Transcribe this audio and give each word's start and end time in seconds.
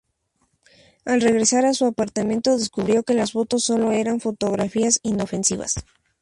Al 1.05 1.21
regresar 1.21 1.63
a 1.65 1.75
su 1.75 1.85
apartamento, 1.85 2.57
descubrió 2.57 3.03
que 3.03 3.13
las 3.13 3.33
fotos 3.33 3.63
solo 3.65 3.91
eran 3.91 4.19
fotografías 4.19 4.99
inofensivas. 5.03 5.75